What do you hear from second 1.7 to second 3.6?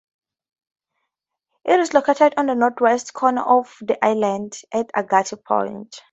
is located on the northwest corner